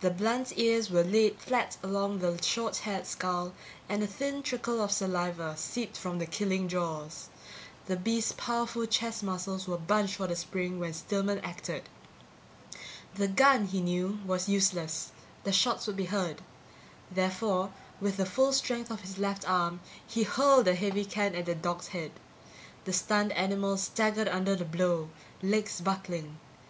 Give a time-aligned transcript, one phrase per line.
[0.00, 3.52] The blunt ears were laid flat along the short haired skull
[3.86, 7.28] and a thin trickle of saliva seeped from the killing jaws.
[7.84, 11.90] The beast's powerful chest muscles were bunched for the spring when Stillman acted.
[13.16, 15.12] The gun, he knew, was useless;
[15.44, 16.40] the shots would be heard.
[17.12, 21.44] Therefore, with the full strength of his left arm, he hurled a heavy can at
[21.44, 22.12] the dog's head.
[22.86, 25.10] The stunned animal staggered under the blow,
[25.42, 26.38] legs buckling.